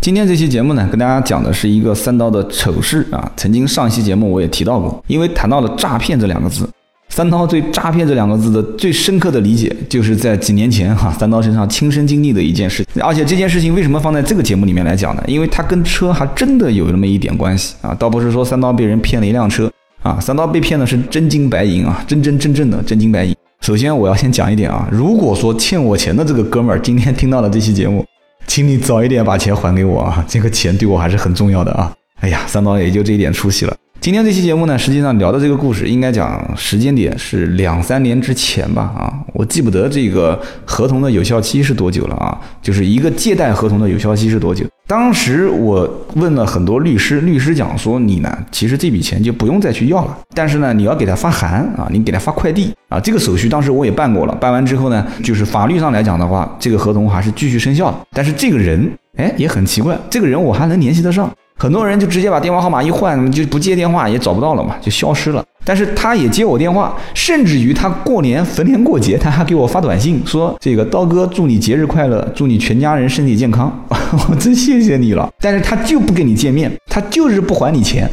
[0.00, 3.30] 今天这期节目呢，跟大家讲的是一个三刀的丑事啊。
[3.36, 6.68] 曾经上期节目我也提到过，因为谈到了诈骗这两个字，
[7.08, 12.86] 三刀对诈骗这两个字的最深刻的理解，就是在几年前哈，三刀身上亲身经历的一件事。
[13.00, 15.22] 而且这件事情为什么放在这个节目里面来讲呢？
[15.26, 17.92] 因为它跟车还真的有那么一点关系啊。
[17.98, 19.68] 倒不是说三刀被人骗了一辆车
[20.02, 23.34] 啊，三刀被骗的是真金白银啊，真真正正的真金白银。
[23.60, 28.04] 首先，我要先讲一点啊，如果说欠我钱的这个哥们儿今天听到了这期节目，
[28.46, 31.92] 请你早一点把钱还给我啊，这个钱对我还是很重要的啊。
[32.20, 33.76] 哎呀，三刀也就这一点出息了。
[34.00, 44.64] 今天这期节目呢，实际上聊的这个故事，应该讲时间点是两三年之前吧，啊，我记不得这个合同的有效期是多久了啊，就是一个借贷合同的有效期是多久。
[44.88, 57.96] 当时我问了很多律师，律师讲说你呢，其实这笔钱就不用再去要了，但是呢，你要给他发函啊，你给他发快递啊，这个手续当时我也办过了，办完之后呢，就是法律上来讲的话，这个合同还是继续生效的。
[58.12, 61.28] 但是这个人，哎，也很奇怪，这个人我还能联系得上。
[61.58, 65.42] 很多人就直接把电话号码一换，就不接电话也找不到了嘛，就消失了。
[65.66, 73.84] 但是他也接我电话，甚至于他过年逢年过节，他还给我发短信说：“这个刀哥，祝你节日快乐，祝你全家人身体健康。
[74.30, 75.28] ”我真谢谢你了。
[75.40, 78.08] 但是他就不跟你见面，他就是不还你钱。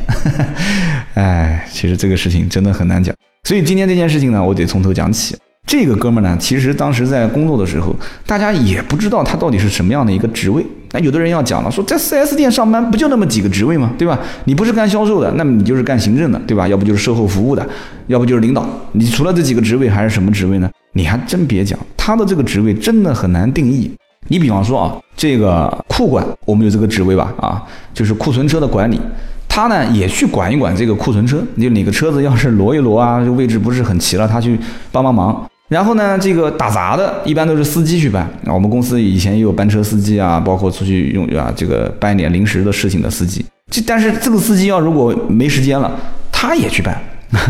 [1.14, 3.16] 哎，其实这个事情真的很难讲。
[3.44, 5.36] 所以今天这件事情呢，我得从头讲起。
[5.66, 7.96] 这个哥们呢，其实当时在工作的时候，
[8.28, 10.64] 大家也不知道他到底是什么样的一个职位。
[10.92, 13.92] 那有的人要讲了，说在 4S 店上班不就那么几个职位吗？
[13.98, 14.20] 对吧？
[14.46, 16.68] 你不是干销售的，那么你就是干行政的，对吧？
[16.68, 17.68] 要不就是售后服务的，
[18.08, 18.64] 要不就是领导。
[18.92, 20.70] 你除了这几个职位，还是什么职位呢？
[20.92, 23.92] 你还真别讲，他的这个职位真的很难定义。
[24.28, 27.34] 你比方说啊，这个库管，我们有这个职位吧？
[27.40, 29.02] 啊，就是库存车的管理，
[29.50, 31.44] 他呢也去管一管这个库存车。
[31.60, 34.60] 就哪个车子要是挪一挪啊，这位置不是很齐了，他去
[34.92, 35.44] 帮帮忙。
[35.70, 38.54] 然后呢，这个打杂的一般都是司机去办啊。
[38.54, 43.44] 我们公司以前也有班车司机啊，包括出去用啊这个办一点临时的事情的司机。
[43.72, 45.92] 这但是这个司机要如果没时间了，
[46.32, 46.96] 他也去办，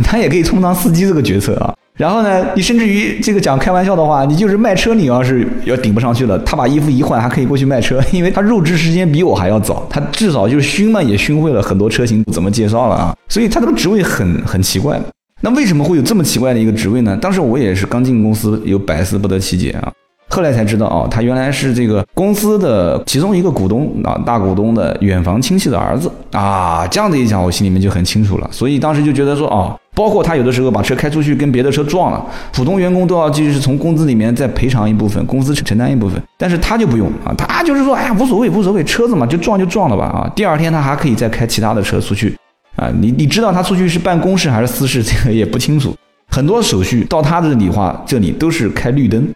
[0.03, 1.73] 他也可以充当司机这个角色啊。
[1.97, 13.15] 然后呢，你甚至于这个讲开玩笑的话，你就是卖车，你要是要顶不上去了，他把衣服一换，还可以过去卖车，因为他入职时间比我还要早，他至少就是熏嘛也熏会了很多车型怎么介绍了啊。
[13.27, 14.99] 所以他这个职位很很奇怪。
[15.45, 17.17] 那为什么会有这么奇怪的一个职位呢？
[17.17, 19.91] 当时我也是刚进公司，有百思不得其解啊。
[20.29, 26.87] 后来才知道哦，他原来是这个公司的其中一个股东啊，大股东的远房亲戚的儿子啊。
[26.87, 28.47] 这样子一讲，我心里面就很清楚了。
[28.53, 36.19] 所以当时就觉得说哦，包括他有的时候把车开出去跟别的车撞了，普通员工都要继续是从工资里面再赔偿一部分，公司承担一部分。
[36.37, 40.31] 但是他就不用啊，他就是说，哎呀，无所谓，无所谓，车子嘛，就撞就撞了吧啊。
[40.33, 42.33] 第二天他还可以再开其他的车出去。
[42.75, 45.95] 啊，你你知道他出去是办公室还是私事， 这个也不清楚。
[46.29, 49.27] 很多手续到他这里话，这里都是开绿灯，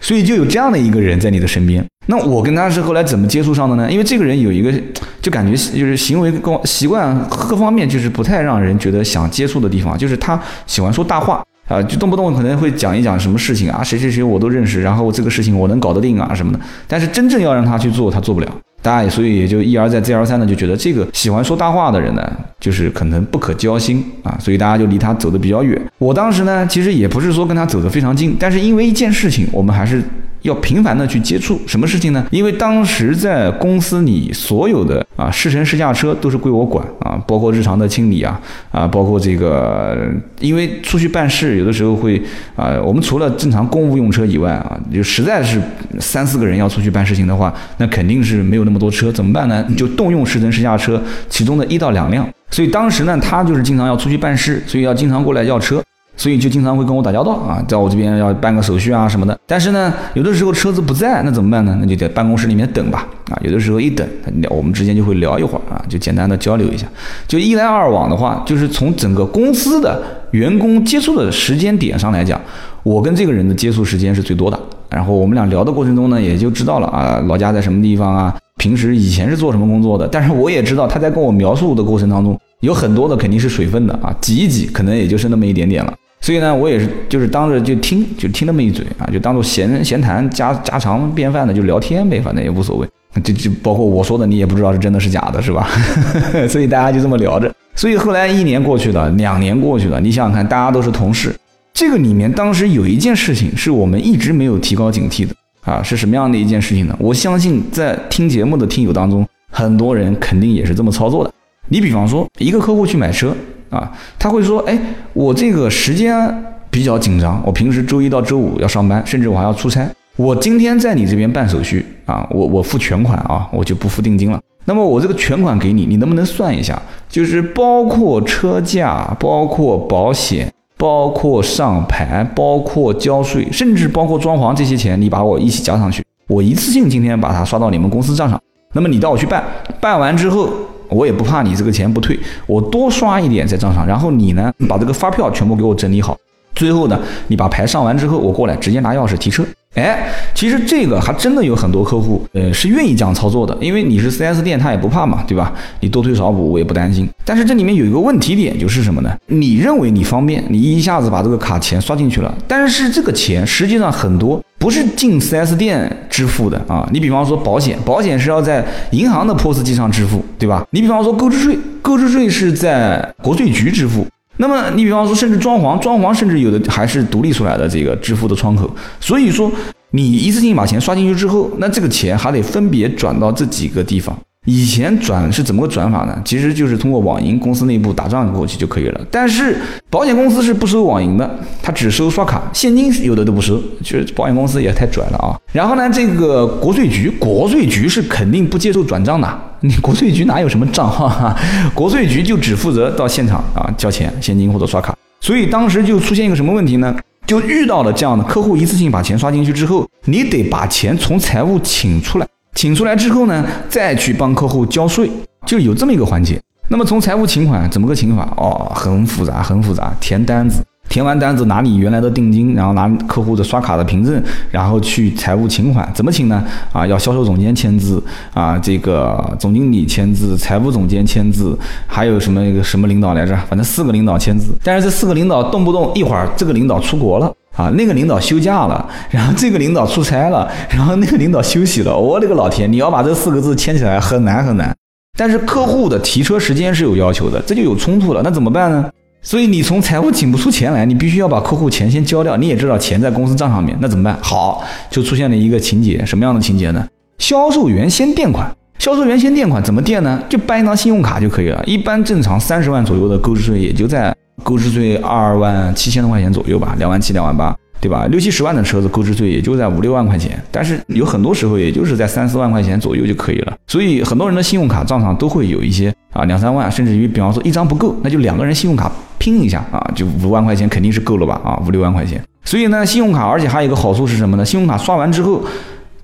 [0.00, 1.84] 所以就有这样的一个人在你的身边。
[2.06, 3.90] 那我跟他是后来怎么接触上的呢？
[3.90, 4.72] 因为这个人有一个，
[5.20, 16.60] 就感觉就是行为跟习惯各方面就是不太让人觉得想接触的地方，就是他喜欢说大话啊，就动不动可能会讲一讲什么事情啊，谁谁谁我都认识，然后这个事情我能搞得定啊什么的。
[16.86, 18.48] 但是真正要让他去做，他做不了。
[18.86, 22.22] 大家所以也就一而再再而三的就觉得这个喜欢说大话的人呢，
[22.60, 25.76] 就是可能不可交心啊，所以大家就离他走的比较远。
[25.98, 30.00] 我当时呢，其实也不是说跟他走得非常近，但是因为一件事情，我们还是。
[30.46, 32.24] 要频繁的去接触什么事情呢？
[32.30, 38.40] 因为当时在公司里，所有的啊试乘试驾车都是归我管啊，包括日常的清理啊
[38.70, 40.08] 啊，包括这个，
[40.40, 42.22] 因为出去办事，有的时候会
[42.54, 45.60] 啊，我们除了正常公务用车以外啊，就实在是
[45.98, 49.66] 三四个人要出去办事情的话，那肯定是没有那么多车，怎么办呢？
[49.76, 52.26] 就动用试乘试驾车其中的一到两辆。
[52.50, 55.82] 所以当时呢，他就是经常要出去办事，所以要经常过来要车。
[56.16, 59.38] 所以就经常会跟我打交道啊，在我这边要办个手续啊什么的。
[59.46, 61.76] 但是呢，有的时候车子不在，那怎么办呢？
[61.80, 63.06] 那就在办公室里面等吧。
[63.30, 64.06] 啊，有的时候一等，
[64.48, 66.86] 我们之间就会聊一会儿啊，就简单的交流一下。
[67.28, 72.40] 就一来二往的话，就是从整个公司的员工接触的时间点上来讲，
[72.82, 74.58] 我跟这个人的接触时间是最多的。
[74.88, 80.06] 然后我们俩聊的过程中呢，也就知道了啊，老家在什么地方啊，平时以前是做什么工作的。
[80.06, 85.92] 但是我也知道他在跟我描述的过程当中，有很多的肯定是水分的啊，挤一挤，可能也就是那么一点点了。
[86.26, 92.88] 所以呢，我也是，就是当着就听，就听那么一嘴啊，就当做闲闲谈、家家常便饭的就聊天呗，反正也无所谓。
[93.22, 95.68] 就就包括我说的，你也不知道是真的是假的，是吧？
[96.50, 97.54] 所以大家就这么聊着。
[97.76, 101.32] 所以后来一年过去了，两年过去了，你想想看，大家都是同事，
[101.72, 106.96] 这个里面当时有一件事情是我们一直没有提高警惕的啊，是什么样的一件事情呢？
[106.98, 111.32] 我相信在听节目的听友当中，很多人肯定也是这么操作的。
[111.68, 113.32] 你比方说，一个客户去买车
[113.70, 114.78] 啊，他会说，哎，
[115.12, 124.40] 我这个时间比较紧张，我平时周一到周五要上班，甚至我还要出差，我今天在你这边办手续啊，我我付全款啊，我就不付定金了。
[124.64, 126.80] 那么我这个全款给你，你能不能算一下？
[127.08, 138.40] 就是包括车价、包括保险、包括上牌、包括交税，甚至包括装潢这些钱，你把我一起加上去，我一次性今天把它刷到你们公司账上。
[138.72, 139.42] 那么你带我去办，
[139.80, 140.50] 办完之后，
[140.88, 143.86] 我也不怕你这个钱不退，我多刷一点在账上。
[143.86, 146.16] 然后你呢，把这个发票全部给我整理好。
[146.54, 146.98] 最后呢，
[147.28, 149.44] 你把牌上完之后，我过来直接拿钥匙提车。
[149.76, 155.52] 哎，其实这个还真的有很多客户，呃，是愿意这样操作的，因为你是 4S 店，他也不怕嘛，对吧？
[155.80, 157.08] 你多退少补，我也不担心。
[157.24, 159.10] 但是这里面有一个问题点，就是什么呢？
[159.26, 166.88] 你认为你方便，你一下子把这个卡钱刷进去了，但是这个钱实际上很多不是进 4S 店支付的啊。
[166.90, 170.66] 你比方说保险，保险是要在银行的 POS 机上支付，对吧？
[170.70, 174.06] 你比方说购置税，购置税是在国税局支付。
[174.38, 178.70] 那么你比方说，甚至装潢，装潢甚至有的还是独立出来的这个支付的窗口。
[179.00, 179.50] 所以说，
[179.90, 184.16] 你一次性把钱刷进去之后，那这个钱还得分别转到这几个地方。
[184.46, 186.16] 以前转是怎么个转法呢？
[186.24, 189.00] 其实就是通过网银公司内部打账过去就可以了。
[189.10, 189.58] 但是
[189.90, 193.60] 保险公司是不收网银的，它只收刷卡，现金有的都不收。
[193.82, 195.36] 就是保险公司也太拽了啊！
[195.52, 199.28] 然后呢，这个国税局，国税局是肯定不接受转账的。
[199.60, 201.36] 你国税局哪有什么账号啊？
[201.74, 204.96] 国税局就只负责到现场啊交钱，现金或者刷卡。
[205.20, 206.94] 所以当时就出现一个什么问题呢？
[207.26, 212.26] 就遇到了这样的客户，一次性把钱刷进去之后，你得把钱从财务请出来。
[212.56, 215.10] 请出来之后呢，再去帮客户交税，
[215.44, 216.40] 就有这么一个环节。
[216.68, 218.26] 那么从财务请款怎么个请法？
[218.38, 219.92] 哦，很复杂，很复杂。
[220.00, 220.64] 填单子，
[220.96, 224.18] 填完单子拿你原来的定金，然后拿客户的刷卡的凭证，
[224.50, 225.86] 然后去财务请款。
[225.94, 226.42] 怎么请呢？
[226.72, 228.02] 啊，要销售总监签字
[228.32, 231.54] 啊，这个总经理签字，财务总监签字，
[231.86, 233.36] 还有什么一个什么领导来着？
[233.46, 234.54] 反正四个领导签字。
[234.64, 237.30] 但是这四个领导动不动一会儿这个领导出国了。
[237.54, 241.94] 啊，那个领导休假了，然后这个领导出差了，然后那个领导休息了。
[241.94, 242.72] 我勒个老天！
[242.72, 244.74] 你要把这四个字签起来很难很难。
[245.18, 248.22] 但是客户的提车时间是有要求的，这就有冲突了。
[248.24, 248.90] 那怎么办呢？
[249.26, 252.36] 所以你从财务请不出钱来，你必须要把客户钱先交掉。
[252.36, 254.16] 你也知道钱在公司账上面，那怎么办？
[254.22, 256.86] 好，就出现了一个情节，什么样的情节呢？
[257.18, 260.22] 销售员先垫款，销售员先垫款怎么垫呢？
[260.28, 261.60] 就办一张信用卡就可以了。
[261.66, 264.14] 一般正常三十万左右的购置税也就在。
[264.42, 268.06] 购置税二万七千多块钱左右吧，两万七两万八，对吧？
[268.10, 273.54] 六七十万的车子购置税也就在五六万块钱，但是有很多时候也就是在三四万块钱左右就可以了。
[273.66, 281.40] 所以很多人的信用卡账上都会有一些啊两三万，甚至于比方说一张不够，那就两个人信用卡拼一下啊，就五万块钱肯定是够了吧？
[281.44, 282.22] 啊，五六万块钱。
[282.44, 284.44] 所以呢，信用卡而且还有一个好处是什么呢？
[284.44, 285.42] 信用卡刷完之后。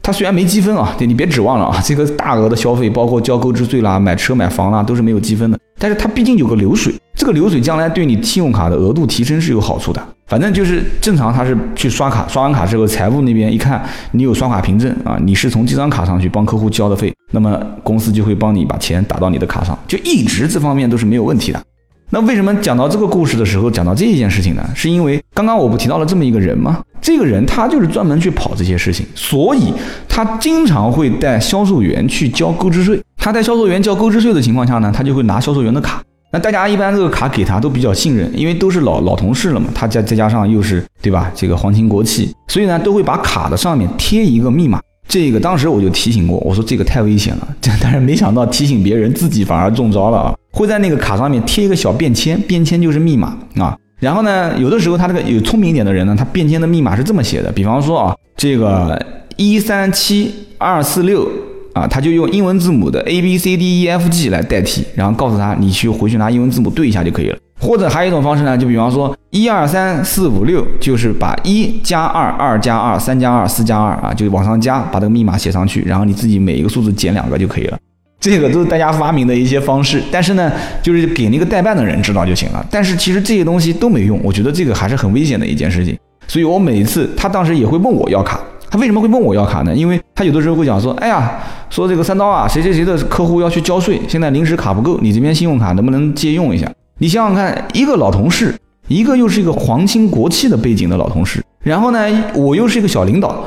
[0.04, 5.56] 它虽然没积分啊，对你别指望了啊，这个大额的消费，包括交购置税啦、买车买房啦，都是没有积分的。
[5.78, 10.02] 但是它毕竟有个流水，这个流水将来对你信用卡的额度提升是有好处的。
[10.26, 21.62] 反正就是正常，他是去刷卡，刷完卡之后，财务那边一看你有刷卡凭证啊，你是从这张卡上去帮客户交的费，那么公司就会帮你把钱打到你的卡上，就一直这方面都是没有问题的。
[22.08, 24.62] 那为什么讲到这个故事的时候讲到这一件事情呢？
[24.74, 26.80] 是因为刚刚我不提到了这么一个人吗？
[27.00, 29.72] 这个人他就是专门去跑这些事情，所以
[30.08, 32.98] 他经常会带销售员去交购置税。
[33.24, 36.02] 他在销售员交购置税的情况下呢，他就会拿销售员的卡。
[36.32, 39.68] 那大家一般这个卡给他都比较信任，因为都是老老同事了嘛。
[39.72, 41.30] 他再再加上又是对吧？
[41.32, 44.80] 这个皇亲国戚，所以呢都会把卡的上面贴一个密码。
[45.06, 47.48] 这个当时我就提醒过，我说这个太危险了。
[47.80, 50.34] 但是没想到提醒别人，自己反而中招了啊。
[50.52, 53.78] 会在那个卡上面贴一个小便签，便签就是密码啊。
[54.00, 59.00] 然后呢，有的时候他这个有聪明一点的人呢，他便签的密码是这么写的，比方说啊，这个
[59.36, 61.30] 一三七二四六
[61.74, 67.38] 啊，他就用英文字母的 A B C D E F G 来代替，然后告诉他你去回去拿英文字母对一下就可以了。
[67.60, 77.78] 或者还有一种方式呢，就比方说一二三四五六，就是把一加二、二加二、三加二、四加二啊，就往上加，把这个密码写上去，然后你自己每一个数字减两个就可以了。
[78.20, 80.50] 这个都是大家发明的一些方式，但是呢，
[80.82, 82.64] 就是给那个代办的人知道就行了。
[82.70, 85.96] 但是其实这些东西都没用，我觉得这个还是很危险的一件事情。
[86.28, 88.40] 所以我每一次他当时也会问我要卡，
[88.72, 89.74] 他为什么会问我要卡呢？
[89.74, 91.38] 因为他有的时候会讲说，哎呀，
[91.68, 96.66] 说这个三刀啊，谁谁谁的客户要去交税，现在临时卡不够，你这边信用卡能不能借用一下？
[96.96, 98.54] 你想想看，一个老同事，
[98.88, 101.98] 一个又是一个皇亲国戚的背景的老同事，然后呢，
[102.34, 103.44] 我又是一个小领导。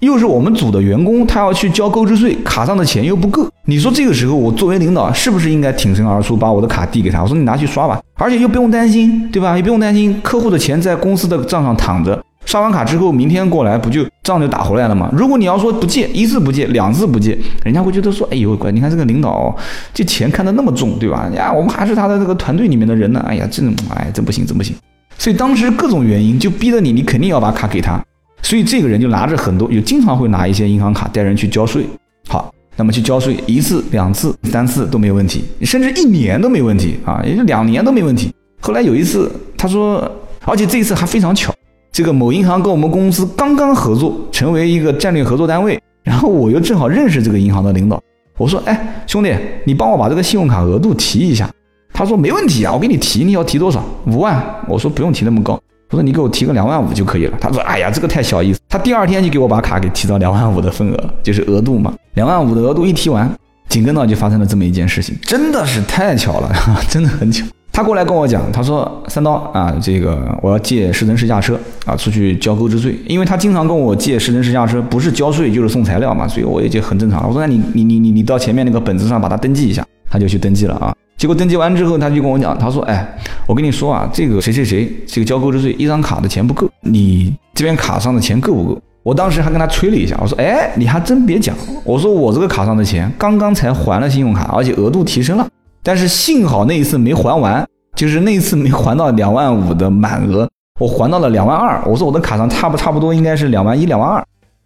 [0.00, 3.48] 又是我们组的员工，他要去交购置税，卡上的钱又不够。
[3.66, 7.22] 你说这个时候我作为领导，是不是应该挺身而出，把我的卡递给他？
[7.22, 9.56] 我说你拿去刷吧，而且又不用担心，对吧？
[9.56, 12.20] 也不用担心客户的钱在公司的账上躺着。
[12.44, 15.08] 刷完卡之后，明天过来不就账就打回来了吗？
[15.16, 19.54] 如果你要说不借，一次不借，两次不借，人家会觉得说，哎呦，乖，你看这个领导
[19.94, 21.30] 这钱看得那么重，对吧？
[21.34, 23.24] 呀，我们还是他的这个团队里面的人呢。
[23.26, 24.74] 哎呀，这种，哎，真不行，真不行。
[25.16, 28.02] 所以当时各种原因就逼着你，你肯定要把卡给他。
[28.42, 31.86] 所以这个人就拿着很多，有经常会拿一些银行卡带人去交税。
[32.28, 38.32] 好，那么去交税一次、两次、三次都没有问题，甚至一年都没问题啊，也就两年都没问题。
[38.60, 40.10] 后来有一次，他说，
[40.44, 41.54] 而且这一次还非常巧。
[41.92, 48.02] 这个某银行跟我们公司刚刚合作，成为一个战略合作单位，然后我又正好认识这个银行的领导，
[48.38, 49.30] 我说，哎，兄弟，
[49.64, 51.50] 你帮我把这个信用卡额度提一下。
[51.92, 53.84] 他说没问题啊，我给你提，你要提多少？
[54.06, 54.42] 五万。
[54.66, 55.52] 我说不用提那么高，
[55.90, 57.36] 我说你给我提个两万五就可以了。
[57.38, 58.60] 他说，哎呀，这个太小意思。
[58.70, 63.30] 他第二天就给我把卡给提到两万五的份额，就是额度嘛，两万五的额度一提完，
[63.68, 66.50] 紧跟着就发生了这么一件事情，真的是太巧了，
[66.88, 67.44] 真的很巧。
[67.72, 77.26] 他过来跟我讲，他说三刀啊，这个我要借试乘试驾车啊，出去交购置税，因为他经常跟我借试乘试驾车，不是交税就是送材料嘛，所以我也就很正常。
[77.26, 80.94] 我说那你你你你你到前面那个本子上把它登记一下，他就去登记了啊。
[81.16, 88.78] 结果登记完之后，他就跟我讲，他说哎，我跟你说啊，这个谁谁谁这个交购置税一张卡的钱不够，你这边卡上的钱够不够？
[89.02, 95.48] 我当时还跟他吹了一下，我说哎，你还真别讲，我说我这个卡上的钱刚刚才还了信用卡，而且额度提升了。
[95.82, 100.48] 但是幸好那一次没还完，就是那一次没还到两万五的满额，
[100.78, 101.82] 我还到了两万二。
[101.84, 104.24] 我说我的卡上差不差不多应该是两万一、两万二。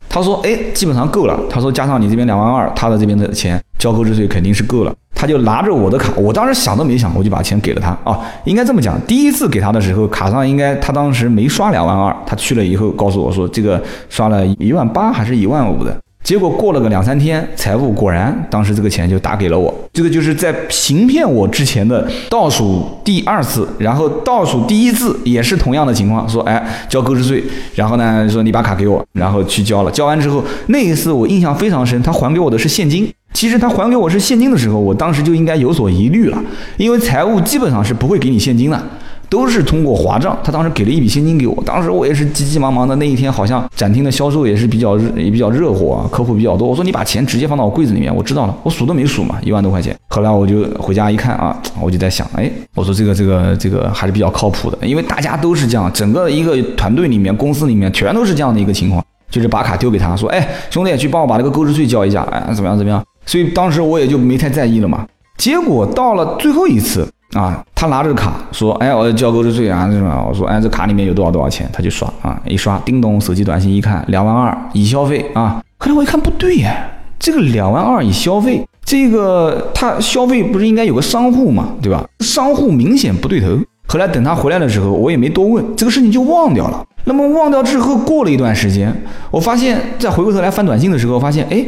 [0.09, 1.39] 他说，哎，基本上够了。
[1.51, 4.95] 他说加上你这边两万二，他的这边的钱交购置税肯定是够了。
[5.15, 8.21] 他就拿着我的卡，我当时想都没想，我就把钱给了他啊。
[8.45, 15.97] 应该这么讲，第一次给他的时候，卡上应该他当时没刷两万二，他去了以后告诉我说，这个刷了一万八还是一万五的。
[16.27, 19.73] 结果过了个两三天，财务果然当时这个钱就打给了我。
[19.93, 27.45] 这个就是在行骗我之前的倒数第二次，然后倒数第一次也是同样的情况，说哎交购置税，
[27.77, 29.91] 然后呢说你把卡给我，然后去交了。
[29.93, 33.09] 交完之后那一次我印象非常深，他还给我的是现金。
[33.33, 36.43] 其实他还给我是现金的时候，我当时就应该有所疑虑了，
[36.77, 38.83] 因为财务基本上是不会给你现金的。
[39.29, 42.95] 都是通过划账，他当时给了一笔现金给我，当时我也是急急忙忙的。
[42.97, 46.69] 那一天好像展厅的销售也是比较热，也比较热火啊，客户比较多。
[46.69, 49.97] 我说你把钱直接放到我柜子里面，我知道了，我数都没数嘛，一万多块钱。
[50.09, 63.03] 后来我就回家一看啊，我就在想，哎，我说这个这个这个还是比较靠谱的，因为大家都是这样，整个一个团队里面、公司里面全都是这样的一个情况，就是把卡丢给他说，哎，兄弟，去帮我把这个购置税交一下，哎，怎么样怎么样？
[63.27, 65.05] 所以当时我也就没太在意了嘛。
[65.37, 67.07] 结果到了最后一次。
[67.33, 75.61] 啊，他拿着卡说：“哎，我交购置税啊，这种。”我说：“哎，这卡里面有多少多少钱？”他就刷啊，一刷，叮咚，手机短信一看，两万二已消费啊。
[75.79, 76.75] 后来我一看不对呀，
[77.19, 82.05] 这个两万二已消费，这个他消费不是应该有个商户嘛，对吧？
[82.21, 83.49] 商户明显不对头。
[83.89, 86.83] 后来等他回来的时候，我也没多问这个事情就忘掉了。
[87.05, 88.93] 那么忘掉之后，过了一段时间，
[89.31, 91.65] 我发现再回过头来翻短信的时候，发现哎，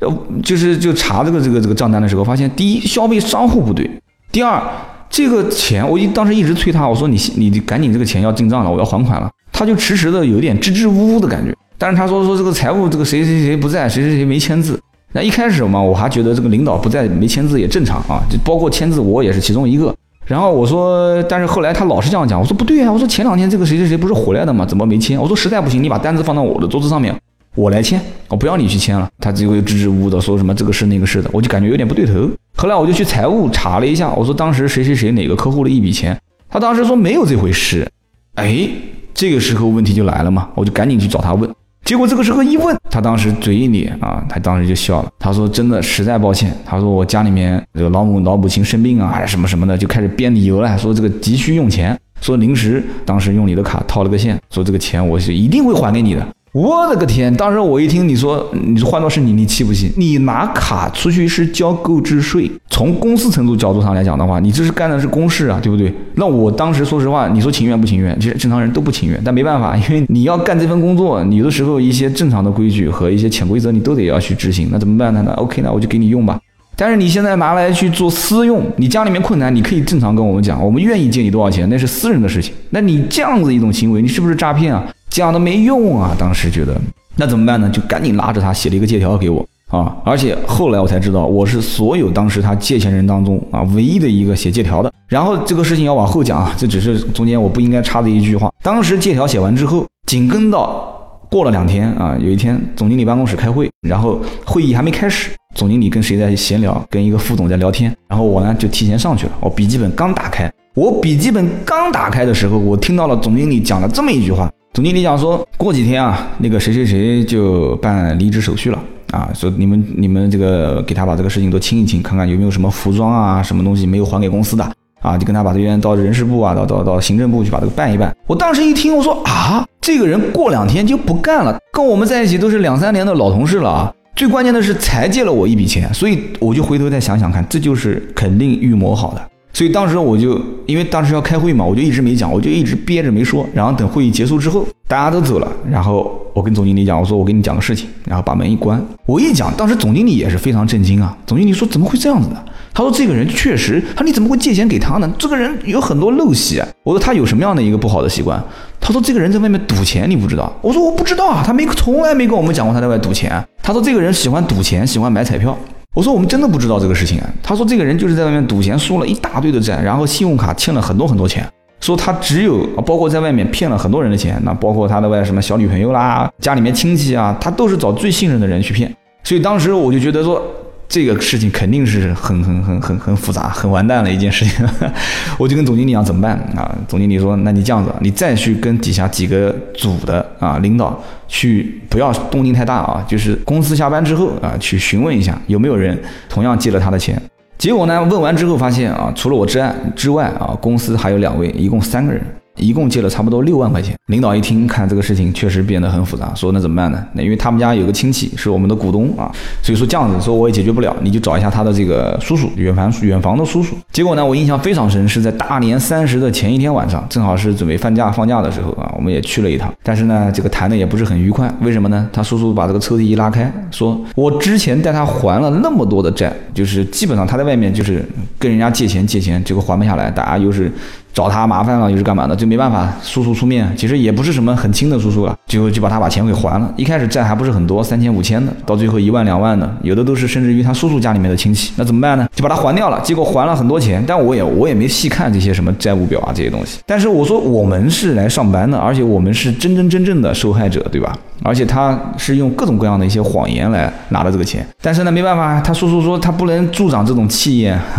[0.00, 3.88] 呃，就是就查这个这个这个账单的时候，发现第一消费商户不对，
[4.30, 4.62] 第二。
[5.08, 9.30] 这个钱，我一当时一直催他，我说你你赶紧这个钱要进账了，我要还款了。
[9.52, 11.54] 他就迟迟的有点支支吾吾的感觉。
[11.78, 14.78] 但是他说说这个财务这个谁谁谁不在，谁谁谁没签字。
[15.12, 19.94] 那一开始嘛，我还觉得这个领导不在没签字也正常啊，就包括签字我也是其中一个。
[20.26, 24.66] 然后我说，但是后来他老是这样讲，我说不对啊，我说前两天这个谁谁谁不是回来的吗？
[24.66, 25.20] 怎么没签？
[25.20, 27.14] 我说实在不行，你把单子放到我的桌子上面。
[27.56, 27.98] 我来签，
[28.28, 29.08] 我不要你去签了。
[29.18, 32.30] 他结果又支支吾吾的说什么这个是那个是的，我就感觉有点不对头。
[32.54, 36.16] 后来我就去财务查了一下，我说当时谁谁谁哪个客户的一笔钱，
[36.50, 37.90] 他当时说没有这回事。
[38.34, 38.68] 哎，
[39.14, 41.50] 这个时候问题就来了嘛，我就赶紧去找他问。
[41.82, 45.10] 结果这个时候一问，他当时嘴一咧啊，他当时就笑了。
[45.18, 56.26] 他说真的实在抱歉，他说我家里面这个老母老母亲生病啊，什么什么的，就开始编理由了，说这个急需用钱，说临时当时用你的卡套了个现，说这个钱我是一定会还给你的。
[56.56, 57.30] 我的个天！
[57.34, 59.92] 当时我一听你说，你换做是你，你气不气？
[59.94, 65.92] 你拿卡出去是交购置税，从公司程度角度上来讲的话，你这是干的是公事啊，对不对？
[66.14, 68.18] 那我当时说实话，你说情愿不情愿？
[68.18, 75.22] 其实正常人都不情愿，但没办法，因为你要干这份工作，有的时候一些正常的规矩和一些潜规则你都得要去执行，那怎么办呢？
[75.26, 76.40] 那 OK，那我就给你用吧。
[76.74, 82.54] 但是你现在拿来去做私用，你家里面困难，你可以正常跟我们讲，我们愿意借你多少钱，那是私人的事情。
[82.70, 84.82] 那你这样子一种行为，你是不是诈骗啊？
[85.16, 86.14] 讲的没用啊！
[86.18, 86.78] 当时觉得
[87.16, 87.70] 那怎么办呢？
[87.70, 89.96] 就赶紧拉着他写了一个借条给我啊！
[90.04, 94.92] 而且后来我才知道，我是所有当时他借钱人当中啊唯一的一个写借条的。
[95.08, 98.52] 然后这个事情要往后讲啊，这只是中间我不应该插的一句话。
[98.62, 100.92] 当时借条写完之后，紧跟到。
[101.28, 118.78] 过了两天啊，有一天总经理办公室开会，然后会议还没开始，总经理跟谁在闲聊，跟一个副总在聊天，然后我呢就提前上去了，我笔记本刚打开，我笔记本刚打开的时候，我听到了总经理讲了这么一句话，总经理讲说过几天啊，那个谁谁谁就办离职手续了。
[119.10, 128.14] 啊，说你们你们这个给他把这个事情都清一清，看看有没有什么服装啊，什么东西没有还给公司的啊，就跟他把这边到人事部啊，到到到行政部去把这个办一办。
[128.26, 133.90] 我当时一听，我说啊，这个人过两天就不干了，跟我们在一起都是两三年的老同事了啊。
[134.14, 139.26] 最关键的是才借了我一笔钱，所以我就回头再想想看，这就是肯定预谋好的。
[139.56, 143.46] 所以当时我就因为当时要开会嘛，我就一直没讲，我就一直憋着没说。
[143.54, 146.20] 然后等会议结束之后，大家都走了，然后。
[146.34, 151.16] 我跟总经理讲，我说我给你讲个事情，然后把门一关，我一讲，当时总经理也是非常震惊啊。
[151.24, 152.36] 总经理说怎么会这样子的？
[152.74, 155.10] 他说这个人确实，他说你怎么会借钱给他呢？
[155.18, 156.60] 这个人有很多陋习。
[156.60, 158.38] 啊我说他有什么样的一个不好的习惯？
[158.78, 160.52] 他说这个人在外面赌钱，你不知道？
[160.60, 163.42] 我说我不知道啊，他没从来没跟我们讲过他在外赌钱。
[163.62, 165.56] 他说这个人喜欢赌钱，喜欢买彩票。
[165.96, 167.26] 我说我们真的不知道这个事情啊。
[167.42, 171.42] 他说这个人就是在外面赌钱，输了一大堆的债，然后信用卡欠了很多很多钱。
[171.80, 178.94] 说他只有包括在外面骗了很多人的钱，那包括他的外什么小女朋友啦，家里面亲戚啊，他都是找最信任的人去骗。
[179.24, 180.42] 所以当时我就觉得说，
[180.88, 184.64] 这个事情肯定是很很很很很复杂、很完蛋的一件事情。
[185.38, 186.72] 我就跟总经理讲怎么办啊？
[186.86, 197.20] 总经理说，那你这样子，你再去跟底下几个组的啊领导去，不要动静太大啊，就是公司下班之后啊，去询问一下有没有人同样借了他的钱。
[197.58, 198.02] 结果呢？
[198.04, 202.22] 问完之后发现啊，除了我之外之外啊，公司还有两位，一共三个人。
[202.56, 203.94] 一共借了差不多六万块钱。
[204.06, 207.04] 领导一听，看这个事情确实变得很复杂，说那怎么办呢？
[207.14, 209.30] 那因为他们家有个亲戚是我们的股东啊，
[209.62, 213.74] 所以说这样子说我也解决不了，你就找一下他的这个叔叔，远房远房的叔叔。
[213.92, 219.74] 结果呢，我印象非常深，是在大年三十的前一天晚上，正好是准备放假放假的时候啊，我们也去了一趟。
[219.82, 221.52] 但是呢，这个谈的也不是很愉快。
[221.62, 222.08] 为什么呢？
[222.12, 228.04] 他叔叔把这个抽屉一拉开，说我之前带他还了那么多的债，就是基本上他在外面就是
[228.38, 230.70] 跟人家借钱借钱，结果还不下来，大家又是。
[231.16, 232.36] 找他麻烦了又是干嘛的？
[232.36, 236.70] 就没办法，叔叔出面，其实也不是什么很亲的叔叔了，最后就把他把钱给还了。
[236.76, 241.72] 一开始债还不是很多，三千五千的，到最后一万两万的，有的都是甚至于他叔叔家里面的亲戚。
[241.76, 242.28] 那怎么办呢？
[242.34, 243.00] 就把他还掉了。
[243.00, 246.80] 结果还了很多钱，但我也我也没细看这些什么债务表啊这些东西。
[246.84, 251.16] 但是我说我们是来上班的，而且我们是真真正正的受害者，对吧？
[251.42, 254.66] 而且他是用各种各样的一些谎言来拿的这个钱。
[254.82, 257.80] 但是呢，没办法，他叔叔说他不能助长这种气焰。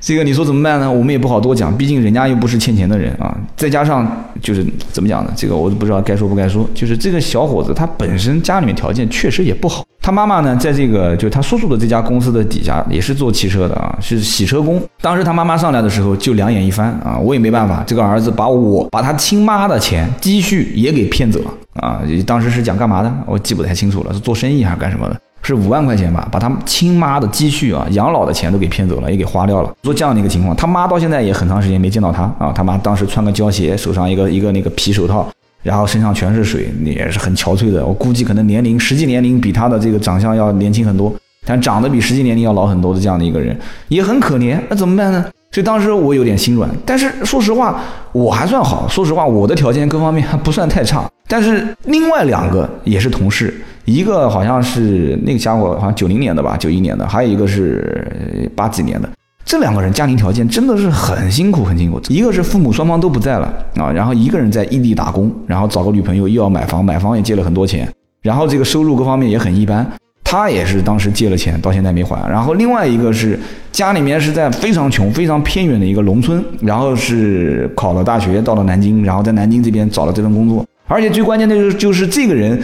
[0.00, 0.90] 这个你说怎么办呢？
[0.90, 3.36] 我们也不好多讲，毕竟人家又不是欠钱的人啊。
[3.56, 4.06] 再加上
[4.40, 5.32] 就是怎么讲呢？
[5.36, 6.68] 这个我都不知道该说不该说。
[6.74, 14.80] 就是这个小伙子他本身家里面条件确实也不好，他妈妈呢在这个就是他叔叔的这家公司的底下也是做汽车的啊，是洗车工。
[15.00, 22.00] 当时他妈妈上来的时候就两眼一翻啊，我也没办法，这个儿子把我把他亲妈的钱积蓄也给骗走了啊。
[22.24, 23.12] 当时是讲干嘛的？
[23.26, 25.20] 我记不太清楚了，是做生意还是干什么的？
[25.48, 29.74] 是五万块钱吧，把他亲妈的积蓄啊、养老的钱都给骗走了，也给花掉了。
[29.82, 32.52] 说这样的一个情况，他妈到现在也很长时间没见到他啊。
[32.54, 35.26] 他妈当时穿个胶鞋，手上一个一个那个皮手套，
[35.62, 37.86] 然后身上全是水，也是很憔悴的。
[37.86, 41.10] 我估计可能年龄实际年龄比他的这个长相要年轻很多，
[41.46, 43.58] 但长得比实际年龄要老很多的这样的一个人，
[43.88, 44.60] 也很可怜。
[44.68, 45.24] 那怎么办呢？
[45.50, 47.80] 所以当时我有点心软，但是说实话，
[48.12, 48.86] 我还算好。
[48.86, 51.10] 说实话，我的条件各方面还不算太差。
[51.28, 53.54] 但是另外两个也是同事。
[53.84, 59.08] 一个好像是那个家伙，好像九零年的吧，九一年的，还有一个是八几年的。
[59.46, 61.98] 这两个人家庭条件真的是很辛苦，很辛苦。
[62.08, 69.86] 一个是父母双方都不在了啊，然后一个人在异地打工，然后找个女朋友又要买房，买房也借了很多钱，然后这个收入各方面也很一般。
[70.22, 72.28] 他也是当时借了钱，到现在没还。
[72.28, 73.40] 然后另外一个是
[73.72, 82.60] 家里面是在非常穷、非常偏远的一个农村，然后是考了大学到了南京，然后在南京这边找了这份工作，而且最关键的就是就是这个人。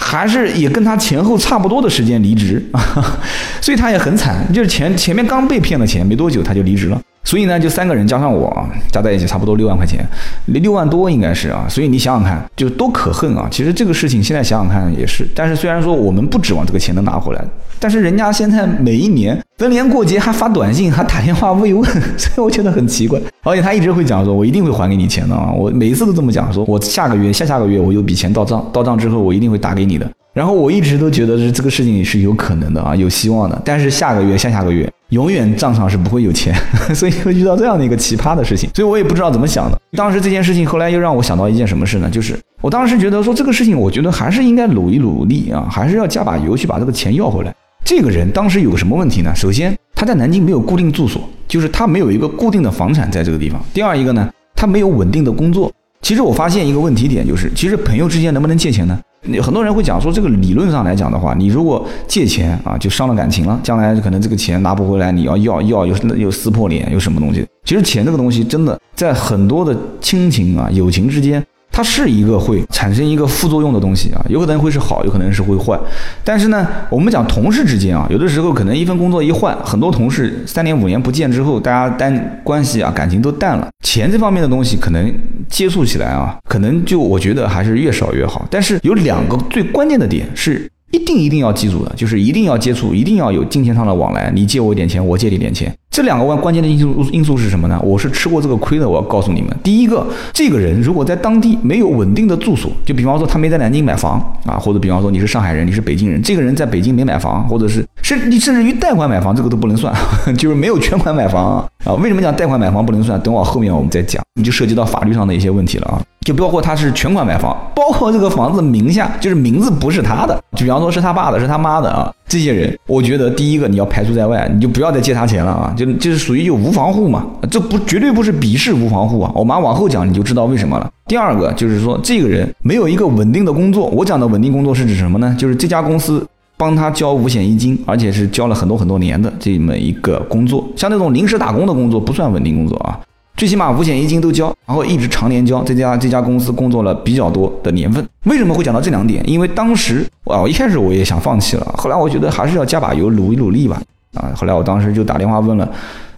[0.00, 2.62] 还是也跟他前后差不多的时间离职，
[3.60, 7.02] 所以他也很惨，就是前前面刚被骗了钱没多久他就离职了。
[7.28, 10.02] 所以呢，就三个人加上我啊，加在一起差不多六万块钱，
[10.46, 11.66] 六万多应该是啊。
[11.68, 13.46] 所以你想想看，就多可恨啊！
[13.50, 17.44] 其实这个事情现在想想看也是，但是虽然说我们不指望这个钱能拿回来，
[17.78, 21.84] 但是人家现在每一年逢年过节还发短信，还打电话慰问，
[22.16, 23.20] 所以我觉得很奇怪。
[23.42, 25.52] 而且他一直会讲说，我一定会还给你钱的啊！
[25.52, 30.10] 我每一次都这么讲，说我下个月、下下个月我有笔钱到账，到账之后我一定会打给你的。
[30.38, 33.60] 然后我一直都觉得是这个事情是有可能的啊，有希望的。
[33.64, 34.88] 但是下个月、下下个月。
[35.08, 36.54] 永远账上是不会有钱，
[36.94, 39.76] 所以会遇到这样的一个奇葩的事情，所以我也不知道怎么想的。
[39.96, 42.08] 当时这件事情后来又让我想到一件什么事呢？
[42.08, 47.52] 就是我当时觉得说这个事情，我觉得还是应该努一努力啊，还是要加把油去把这个钱要回来。
[47.84, 49.34] 这个人当时有个什么问题呢？
[49.34, 53.60] 首先他在南京没有固定住所，就是他没有一个固定的房产在这个地方。
[53.74, 55.72] 第二一个呢，他没有稳定的工作。
[56.02, 59.00] 其实我发现一个问题点就是，其实朋友之间能不能借钱呢？
[59.42, 67.46] 很多人会讲说，这个理论上来讲的话，你如果借钱啊，就伤了感情了，将来可能这个钱拿不回来，你要要要又又撕破脸，又什么东西？
[67.64, 71.44] 其实钱这个东西真的在很多的亲情啊、友情之间。
[71.78, 75.78] 它是一个会产生一个副作用的东西啊，有可能会是好，有可能是会坏。
[76.24, 85.08] 但是呢，我们讲同事之间啊，有的时候可能一份工作一换，很多同事三年五年不见之后，大家单关系啊感情都淡了，钱这方面的东西可能
[85.48, 88.44] 接触起来啊，可能就我觉得还是越少越好。
[88.50, 95.72] 但是有两个最关键的点是一定一定要记住的，就是一定要接触，一定要有金钱上的往来，你借我一点钱，我借你点钱。
[95.90, 97.80] 这两个关关键的因素因素是什么呢？
[97.82, 98.88] 我是吃过这个亏的。
[98.88, 109.94] 我要告诉你们，第一个，这个人如果在当地没有稳定的住所，就比方说他没在南京买房啊，或者比方说你是上海人，你是北京人，这个人在北京没买房，或者是甚你甚至于贷款买房，这个都不能算，
[110.34, 111.92] 就是没有全款买房啊。
[112.00, 113.20] 为什么讲贷款买房不能算？
[113.20, 116.00] 等我后面我们再讲，你就涉及到法律上的一些问题了啊。
[116.22, 122.10] 就包括他是全款买房，包括这个房子名下就是名字不是他的，就比方说是他爸的，是他妈的啊。
[122.26, 130.90] 这些人，我觉得第一个你要排除在外，你就不要再借他钱了啊，就就是属于就无房户嘛，这不绝对不是鄙视无房户啊，我马上往后讲你就知道为什么了。
[131.06, 135.36] 第二个就是说这个人没有一个稳定的工作，我讲的稳定工作是指什么呢？
[135.38, 136.26] 就是这家公司
[136.58, 143.00] 帮他交五险一金，而且是交了很多很多年的这么一个工作，像那种临时打工的工作不算稳定工作啊。
[143.36, 148.04] 最起码五险一金都交，然后一直常年交，这家这家公司工作了比较多的年份。
[148.24, 149.22] 为什么会讲到这两点？
[149.30, 153.80] 因为当时啊，我一开始我也想放弃了，后来我觉得还是要加把油，努一努力吧。
[154.14, 155.70] 啊，后来我当时就打电话问了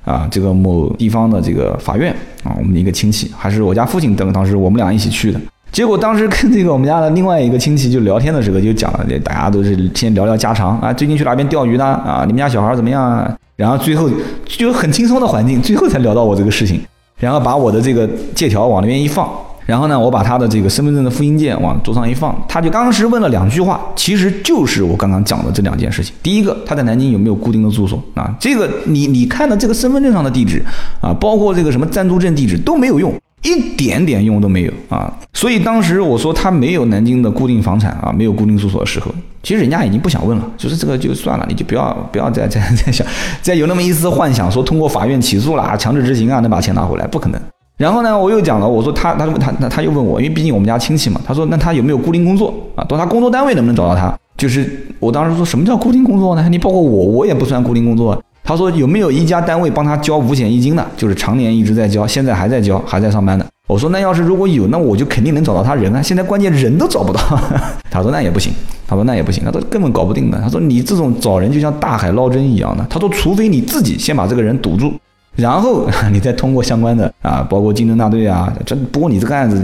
[0.07, 2.11] 啊，这个某地方的这个法院
[2.42, 5.38] 啊，我们的一个亲戚，还是我家父亲等，当时我们俩一起去的。
[5.72, 11.85] 结果当时跟这个我们家的另外一个亲戚就聊天的时候，就讲了，大家都是先聊聊家常啊，最近去哪边钓鱼呢？
[11.85, 13.02] 啊，你们家小孩怎么样？
[13.02, 13.37] 啊？
[13.56, 14.11] 然后最后
[14.46, 16.80] 就很轻松的环境，最后才聊到我这个事情。
[17.18, 19.30] 然后把我的这个借条往那边一放，
[19.66, 26.14] 然后呢，我把他的这个身份证的复印件往桌上一放，他就当时问了两句话，其实就是我刚刚讲的这两件事情。
[26.22, 28.35] 第一个，他在南京有没有固定的住所啊？
[28.40, 30.62] 这个你你看的这个身份证上的地址
[31.00, 33.14] 啊，包括这个什么暂住证地址都没有用。
[33.42, 35.11] 一点点用都没有啊！
[35.33, 39.11] 所以当时我说他没有南京的固定房产啊，没有固定住所的时候，
[39.42, 43.07] 其实人家已经不想问了，就是这个就算了，你就不要不要再 再再想，
[43.40, 47.40] 再有那么一丝幻想，说通过法院起诉啦、强制执行啊，能把钱拿回来，不可能。
[47.79, 52.85] 然后呢，我又讲了，我说他他他他他又问我，因为毕竟我们家亲戚嘛，他说那他有没有固定工作啊？
[52.85, 54.14] 到他工作单位能不能找到他？
[54.37, 56.46] 就是我当时说什么叫固定工作呢？
[56.50, 58.22] 你包括我，我也不算固定工作。
[58.51, 63.47] 他说有没有一家单位帮他交五险一金的，就是常年一直在交，现在还在交，还在上班的。
[63.69, 66.03] 我说那要是如果有，那我就肯定能找到他人啊。
[66.03, 67.21] 现在关键人都找不到。
[67.93, 68.53] 他说那也不行。
[68.89, 70.41] 他说那也不行，他说根本搞不定的。
[70.41, 72.85] 他说你这种找人就像大海捞针一样的。
[72.91, 74.93] 他说除非你自己先把这个人堵住。
[75.37, 79.62] 然后 你再通过相关的啊，包括竞争大队啊，这不过你这个案子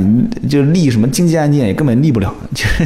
[0.48, 2.84] 就立什么经济案件也根本立不了， 就是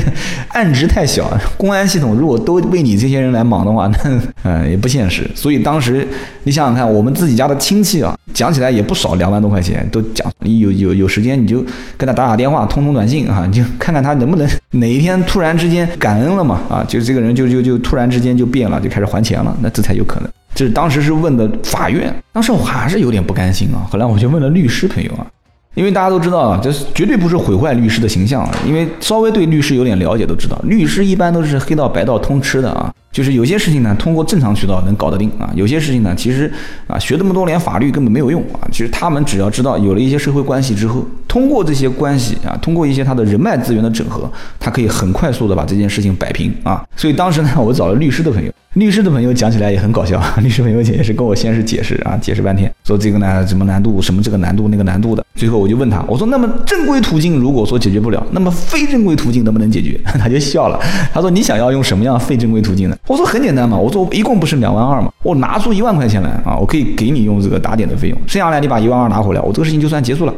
[0.49, 1.31] 案值太小。
[1.57, 5.31] 公安系统如果都为你这些人来忙的话， 那嗯也不现实。
[5.35, 6.07] 所以当时
[6.45, 10.29] 你想想看，我们自己家的亲戚啊，讲起来也不少，两万多块钱都讲。
[10.41, 11.65] 你有有有时间你就
[11.97, 20.29] 跟他打打电话，通通短信啊，你就看看他能不能哪一天突然之间感恩了嘛啊，就这个人就就就突然之间就变了，就开始还钱了，那这才有可能。
[20.61, 23.89] 这当时是问的法院，当时我还是有点不甘心啊。
[23.91, 25.25] 后来我就问了律师朋友啊，
[25.73, 28.47] 因为大家都知道啊，这绝对不是毁坏律师的形象。
[28.67, 32.93] 因为稍微对律师有点了解都知道，律师一般都是黑道白道通吃的啊。
[33.13, 35.51] 就是有些事情呢，通过正常渠道能搞得定啊。
[35.55, 36.51] 有些事情呢，其实
[36.87, 38.61] 啊，学这么多年法律根本没有用啊。
[38.71, 46.85] 其实他们只要知道有了一些社会关系之后，通过这些关系啊，通过一些他的人脉资源的整合，他可以很快速的把这件事情摆平啊。
[46.97, 48.53] 所以当时呢，我找了律师的朋友。
[48.75, 55.27] 律师的朋友讲起来也很搞笑， 律师朋友也是跟我先是解释啊，解释半天，说这个呢什么难度，什么这个难度那个难度的。
[55.35, 60.01] 最后我就问他，我说那么正规途径如果说解决不了，那么非正规途径能不能解决？
[60.07, 60.79] 他就笑了，
[61.13, 62.97] 他说你想要用什么样非正规途径呢？
[63.07, 70.35] 我说很简单嘛，我说一共不是两万二嘛，我拿出一万块钱来啊，我可以给你用这个打点的费用，剩下来你把一万二拿回来，我这个事情就算结束了。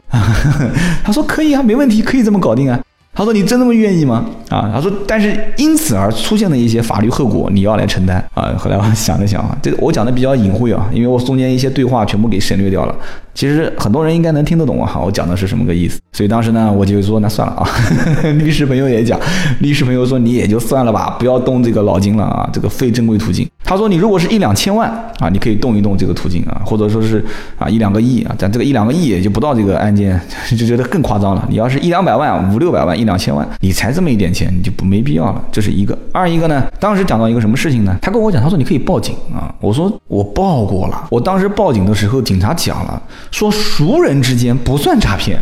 [1.05, 2.81] 他说可以啊，没问题，可以这么搞定啊。
[3.15, 12.97] 他说：“你真这么愿意吗？”啊，他说：“但是因此而出现的一些法律后果，你要来承担啊。”后来我想了想啊，这我讲的比较隐晦啊，因为我中间一些对话全部给省略掉了。
[13.35, 16.01] 其实很多人应该能听得懂啊，我讲的是什么个意思。
[16.13, 17.69] 所以当时呢，我就说那算了啊。
[18.39, 19.19] 律师朋友也讲，
[19.61, 23.49] 律师朋友说你也就算了吧，不要动这个脑筋了啊，这个非正规途径。
[23.65, 27.25] 他说：“你如果是一两千万啊，你可以动一动这个途径啊，或者说是
[27.59, 30.21] 啊一两个亿啊，咱这个一两个亿也就不到这个案件，
[30.59, 31.47] 就觉得更夸张了。
[31.49, 35.43] 你要是一两百万、五六百万、一两千万，你才这么一点钱，你就不没必要了。
[35.51, 35.97] 这是一个。
[36.13, 37.97] 二一个呢，当时讲到一个什么事情呢？
[38.03, 39.55] 他跟我讲，他说你可以报警啊。
[39.61, 41.07] 我说我报过了。
[41.11, 43.01] 我当时报警的时候，警察讲了，
[43.33, 45.41] 说熟人之间不算诈骗。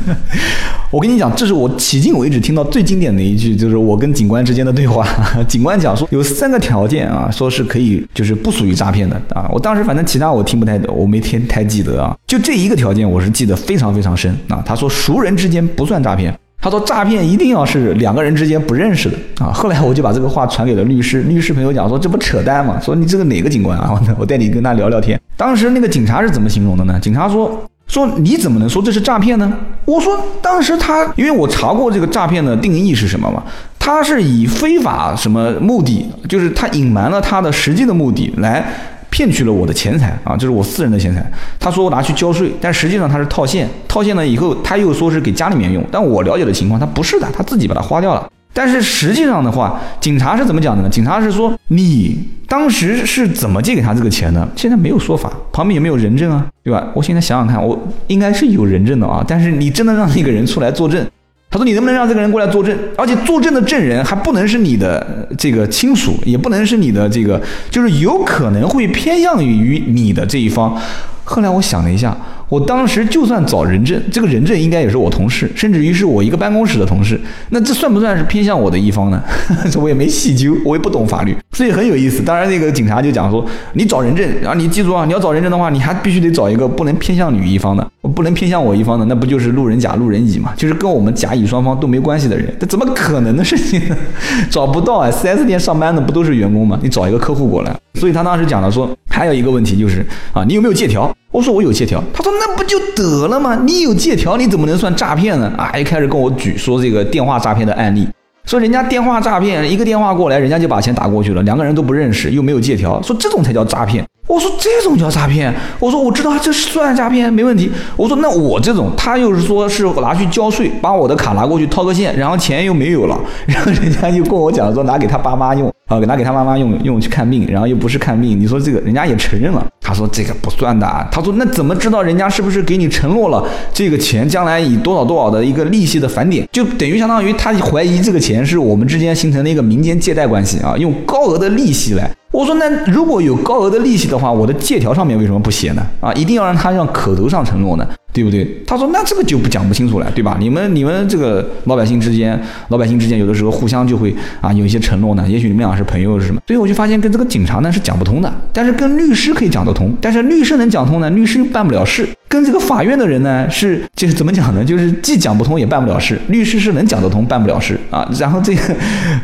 [0.90, 5.06] 我跟你讲，这是我迄今为止听到最经典的一句，就是我跟警官之间的对话。
[5.46, 9.46] 警官讲说有三个条件啊，说是可以，就是不属于诈骗的啊。
[9.52, 12.16] 我当时反正其他我听不太懂，我没听太记得啊。
[12.26, 14.62] 就这一个条件，我是记得非常非常深啊。
[14.64, 16.34] 他说熟人之间不算诈骗。
[16.60, 19.52] 他说诈骗一定要是两个人之间不认识的啊！
[19.52, 22.80] 后来我就把这个话传给了律师，律师朋友讲说这不扯淡吗？
[22.80, 24.00] 说你这个哪个警官啊？
[24.18, 25.18] 我带你跟他聊聊天。
[25.36, 26.98] 当时那个警察是怎么形容的呢？
[27.00, 29.52] 警察说说你怎么能说这是诈骗呢？
[29.84, 33.42] 我说当时他因为我查过这个诈骗的定义是什么嘛，
[33.78, 38.64] 他是以非法什么目的，就是他隐瞒了他的实际的目的来。
[39.10, 41.24] 骗取了我的钱财啊，这是我私人的钱财。
[41.58, 48.28] 他说我拿去交税，但实际上他是套现，套现了以后他又说是给家里面用，但我了解的情况他不是的，他自己把它花掉了。
[48.52, 50.88] 但是实际上的话，警察是怎么讲的呢？
[50.88, 52.18] 警察是说你
[52.48, 54.48] 当时是怎么借给他这个钱的？
[54.56, 56.44] 现在没有说法，旁边有没有人证啊？
[56.64, 56.88] 对吧？
[56.94, 59.24] 我现在想想看，我应该是有人证的啊。
[59.28, 61.06] 但是你真的让那个人出来作证？
[61.50, 62.76] 他说：“你能不能让这个人过来作证？
[62.96, 70.76] 而且作证的证人还不能是你的这个亲属，也不能是你的这个，就是有可能会偏向于你的这一方。”
[71.24, 72.16] 后来我想了一下。
[72.48, 79.22] 我当时就算找人证，这个人证应该也是我同事，甚至于是我一个办公室的同事，那这算不算是偏向我的一方呢？
[79.70, 82.22] 这我也没细究，我也不懂法律，所以很有意思。
[82.22, 90.52] 当然，那个警察就讲说，你找人证，然后你记住啊，你要找人证的话，你还必须得找一个不能偏向女一方的，不能偏向我一方的，那不就是路人甲、路人乙嘛？
[90.56, 93.96] 就是跟我们甲乙双方都没关系的人，这怎么可能的事情呢？
[94.48, 96.78] 找不到啊！4S 店上班的不都是员工吗？
[96.82, 97.76] 你找一个客户过来。
[97.94, 101.12] 所以他当时讲了说，还有一个问题就是啊，你有没有借条？
[101.32, 102.02] 我说我有借条。
[102.14, 103.60] 他说那不就得了吗？
[103.64, 105.52] 你有借条，你怎么能算诈骗呢？
[105.56, 108.08] 啊，一开始跟我举说这个电话诈骗的案例，
[108.44, 114.04] 说人家电话诈骗，一个电话过来，人家就把钱打过去了，两个人都不认识，又没有借条，说这种才叫诈骗。
[114.28, 117.70] 我说这种叫诈骗，我说我知道这是算诈骗，没问题。
[117.96, 125.72] 我说那我这种，他又是说是拿去交税，把我的卡拿过去套个现，然后钱又没有了， 然后人家又跟我讲说拿给他爸妈用。
[125.88, 129.66] 啊，拿给他妈妈用用去看病，然后又不是看病，你说这个人家也承认了。
[129.80, 131.08] 他说这个不算的啊。
[131.10, 136.46] 他说那怎么知道人家是不是给你承诺了这个钱将来以多少多少的一个利息的返点？
[136.52, 142.10] 就等于相当于他怀疑这个钱是我们之间形成的一个民间借贷关系啊，用高额的利息来。
[142.30, 145.82] 我说那如果有高额的利息的话，我的借条上面为什么不写呢？
[146.00, 147.86] 啊，一定要让他让口头上承诺呢？
[148.12, 148.62] 对不对？
[148.66, 150.36] 他说那这个就不讲不清楚了，对吧？
[150.40, 155.24] 你们你们这个老百姓之间，老百姓之间有的时候互相就会啊有一些承诺呢。
[155.28, 156.40] 也许你们俩是朋友是什么？
[156.46, 159.94] 所以我就发现跟这个警察呢是讲不通的，但是跟律师可以讲得通。
[160.00, 162.08] 但是律师能讲通呢，律师又办不了事。
[162.28, 164.64] 跟这个法院的人呢是就是怎么讲呢？
[164.64, 166.18] 就是既讲不通也办不了事。
[166.28, 168.06] 律师是能讲得通，办不了事啊。
[168.18, 168.74] 然后这个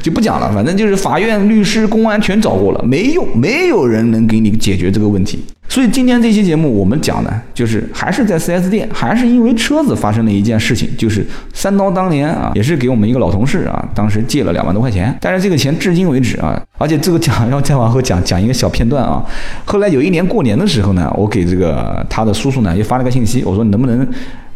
[0.01, 5.43] 就不讲了，反正就是法院、律师、公安全找过了，没用，没有人能给你解决这个问题。
[5.75, 19.21] 所以今天这期节目我们讲的，就是还是在 4S 店，还是因为车子发生了一件事情，就是三刀当年啊，也是给我们一个老同事啊，当时借了两万多块钱，但是这个钱至今为止啊，而且这个讲要再往后讲讲一个小片段啊，
[19.65, 24.07] 后来有一年过年的时候呢，我给这个他的叔叔呢又发了个信息，我说你能不能。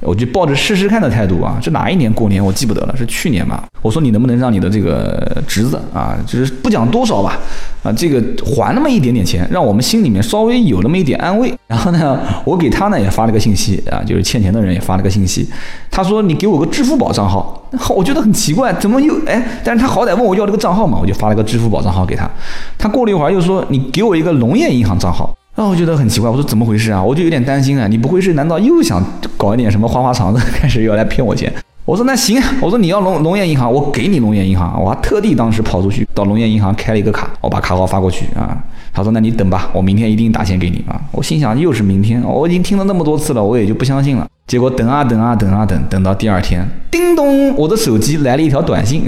[0.01, 3.65] 我就抱着试试看的态度啊，是哪一年过年我记不得了，是去年吧。
[3.83, 7.39] 我说你能不能让你的这个侄子啊，就是不讲多少吧，
[7.83, 11.53] 啊，这个还那么一点点钱，让我们心里面稍微有那么一点安慰。
[11.67, 15.49] 然后呢，我给他呢也发了个信息啊，就是欠钱的人也发了个信息。
[15.91, 17.63] 他说你给我个支付宝账号，
[17.95, 19.61] 我觉得很奇怪，怎么又哎？
[19.65, 22.29] 但是他好歹问我要这个账号嘛，我就发了个支付宝账号给他。
[22.77, 25.35] 他过了一会儿又说你给我一个农业银行账号。
[25.59, 27.03] 那我觉得很奇怪，我说怎么回事啊？
[27.03, 29.03] 我就有点担心啊，你不会是难道又想
[29.37, 31.53] 搞一点什么花花肠子，开始要来骗我钱？
[31.85, 38.57] 我说那行，我说你要农农业银行，我给你农业银行，我还特地当时跑出去到农业银行开了一个卡，我把卡号发过去啊。
[38.93, 40.95] 他说那你等吧，我明天一定打钱给你啊。
[41.11, 44.25] 我心想又是明天，我已经听了那么多次了，我也就不相信了。
[44.47, 49.03] 结果等啊等啊等啊等，等到第二天，叮咚，我的手机来了一条短信。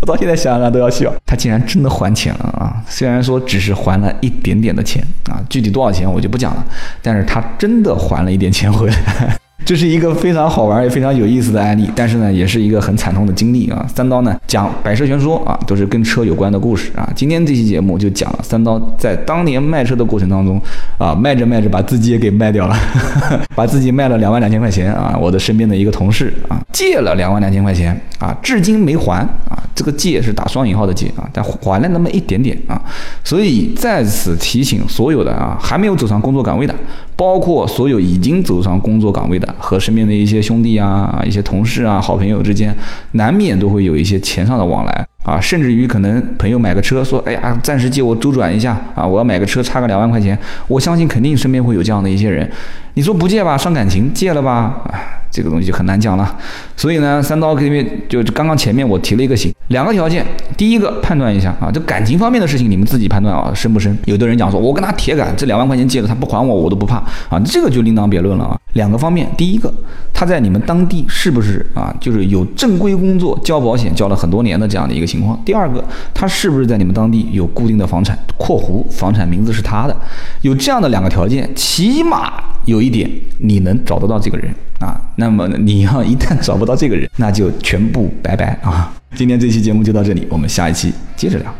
[0.00, 2.82] 我到现在想想都要笑，他竟然真的还钱了啊！
[2.88, 6.64] 虽然说只是还了一点点的钱啊，具体多少钱我就不讲了，
[7.02, 9.36] 但是他真的还了一点钱回来。
[9.64, 13.86] 这是一个非常好玩也非常有意思的案例，但是呢，也是一个很惨痛的经历啊。
[13.94, 17.08] 三刀呢讲百车全说啊，都是跟车有关的故事啊。
[17.14, 20.60] 今天这期节目就讲了三刀在当年卖车的过程当中
[20.98, 22.76] 啊，卖着卖着把自己也给卖掉了，
[23.54, 25.16] 把自己卖了两万两千块钱啊。
[25.20, 29.62] 我的身边的一个同事啊，借了两万两千块钱啊，至今没还啊。
[29.72, 32.80] 这个借是打双引号的借啊，但还了那么一点点啊。
[33.22, 36.74] 所以在此提醒所有的啊，还没有走上工作岗位的。
[37.20, 42.74] 包括所有已经走上工作岗位的和身边的一些兄弟啊、一些同事啊、好朋友之间，
[43.12, 45.06] 难免都会有一些钱上的往来。
[45.22, 52.50] 啊，甚至于可能朋友买个车，说，哎呀，暂时借我周转一下啊，我要买个车，差个两万块钱，我相信肯定身边会有这样的一些人。
[52.94, 54.82] 你说不借吧，伤感情；借了吧，
[55.30, 56.36] 这个东西就很难讲了，
[56.76, 63.96] 所以呢，三刀这边就刚刚前面我提了一个醒，两个条件，第一个判断一下啊，这感情方面的事情你们自己判断啊，深不深？
[64.06, 66.96] 有的人讲说，我跟他铁杆，这两万块钱借了他不还我，我都不怕
[67.28, 68.58] 啊，这个就另当别论了啊。
[68.74, 69.72] 两个方面，第一个，
[70.12, 75.40] 他在你们当地是不是啊，就是有正规工作，交保险交了很多年的这样的一个情况？
[75.44, 79.96] 第二个，他是不是在你们当地有固定的房产（括弧房产名字是他的）？
[80.42, 82.32] 有这样的两个条件，起码
[82.64, 84.54] 有一点，你能找得到这个人。
[84.80, 88.92] 啊，那么你要一旦找不到这个人， 那就全部拜拜啊！
[89.14, 91.54] 今天这期节目就到这里，我们下一期接着聊。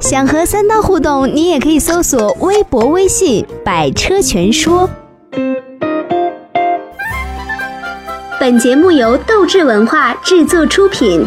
[0.00, 4.88] 想和三刀互动，你也可以搜索微博、微信“百车全说”。
[8.40, 11.26] 本节目由斗志文化制作出品。